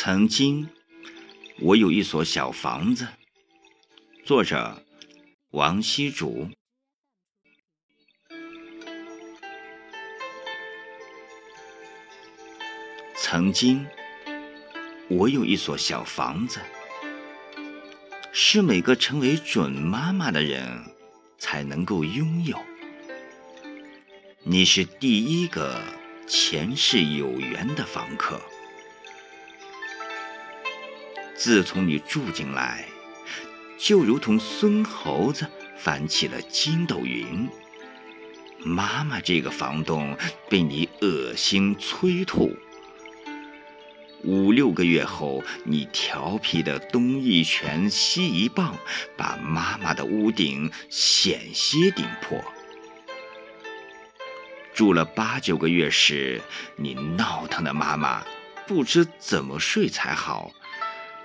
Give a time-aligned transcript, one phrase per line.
[0.00, 0.68] 曾经，
[1.58, 3.08] 我有一所小房子。
[4.24, 4.84] 作者：
[5.50, 6.48] 王羲竹。
[13.16, 13.84] 曾经，
[15.08, 16.60] 我有一所小房子，
[18.32, 20.80] 是每个成为准妈妈的人
[21.38, 22.56] 才能够拥有。
[24.44, 25.82] 你是第一个
[26.28, 28.40] 前世有缘的房客。
[31.38, 32.84] 自从你住进来，
[33.78, 37.48] 就如同孙猴子翻起了筋斗云。
[38.64, 40.18] 妈妈这个房东
[40.50, 42.56] 被你恶心催吐。
[44.24, 48.76] 五六个月后，你调皮的东一拳西一棒，
[49.16, 52.42] 把妈妈的屋顶险些顶破。
[54.74, 56.42] 住了八九个月时，
[56.74, 58.24] 你闹腾的妈妈
[58.66, 60.52] 不知怎么睡才好。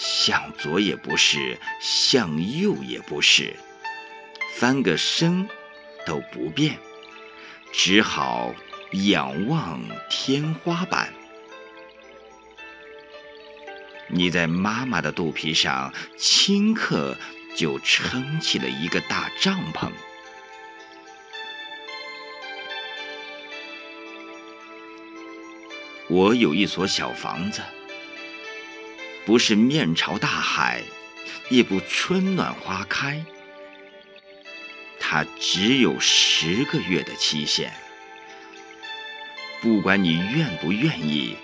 [0.00, 3.56] 向左也不是，向右也不是，
[4.54, 5.48] 翻个身
[6.06, 6.78] 都不变，
[7.72, 8.54] 只好
[8.92, 11.12] 仰望天花板。
[14.06, 17.16] 你在妈妈的肚皮上顷刻
[17.56, 19.90] 就撑起了一个大帐篷。
[26.08, 27.60] 我有一所小房子。
[29.28, 30.82] 不是面朝大海，
[31.50, 33.22] 也不春暖花开，
[34.98, 37.70] 它只有十个月的期限。
[39.60, 41.36] 不管你愿不愿意，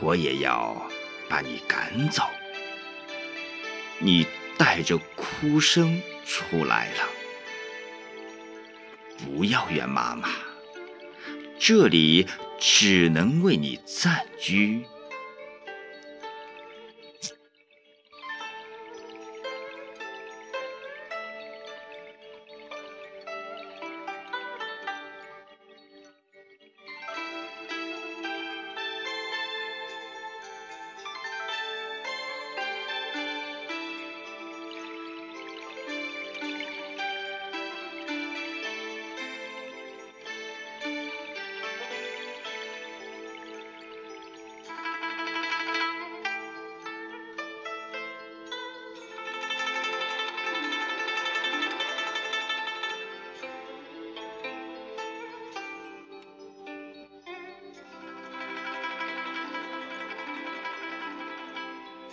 [0.00, 0.90] 我也要
[1.28, 2.24] 把你赶走。
[4.00, 4.26] 你
[4.56, 7.08] 带着哭声出来了，
[9.24, 10.30] 不要怨妈妈，
[11.60, 12.26] 这里
[12.58, 14.84] 只能为你暂居。